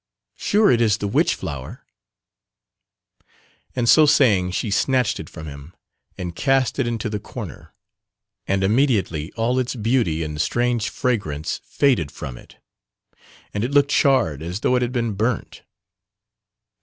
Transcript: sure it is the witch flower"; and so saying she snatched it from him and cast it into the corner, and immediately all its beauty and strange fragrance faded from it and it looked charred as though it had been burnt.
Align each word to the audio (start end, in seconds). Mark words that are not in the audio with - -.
sure 0.35 0.71
it 0.71 0.81
is 0.81 0.97
the 0.97 1.07
witch 1.07 1.35
flower"; 1.35 1.85
and 3.75 3.87
so 3.87 4.07
saying 4.07 4.49
she 4.49 4.71
snatched 4.71 5.19
it 5.19 5.29
from 5.29 5.45
him 5.45 5.75
and 6.17 6.35
cast 6.35 6.79
it 6.79 6.87
into 6.87 7.07
the 7.07 7.19
corner, 7.19 7.71
and 8.47 8.63
immediately 8.63 9.31
all 9.33 9.59
its 9.59 9.75
beauty 9.75 10.23
and 10.23 10.41
strange 10.41 10.89
fragrance 10.89 11.61
faded 11.63 12.11
from 12.11 12.35
it 12.35 12.55
and 13.53 13.63
it 13.63 13.69
looked 13.69 13.91
charred 13.91 14.41
as 14.41 14.61
though 14.61 14.75
it 14.75 14.81
had 14.81 14.91
been 14.91 15.13
burnt. 15.13 15.61